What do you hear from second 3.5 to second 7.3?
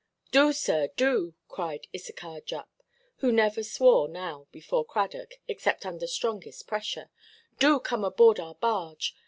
swore now, before Cradock, except under strongest pressure;